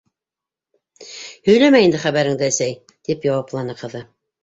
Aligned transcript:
—Һөйләмә 1.03 1.83
инде 1.89 2.01
хәбәреңде, 2.07 2.51
әсәй, 2.55 2.77
—тип 2.99 3.33
яуапланы 3.33 3.81
ҡыҙы 3.87 4.07